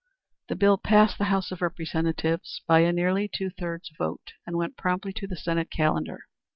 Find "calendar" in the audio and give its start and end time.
5.69-6.21